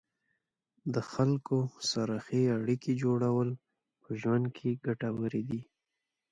[0.93, 1.57] د خلکو
[1.91, 3.49] سره ښې اړیکې جوړول
[4.01, 5.61] په ژوند کې ګټورې دي.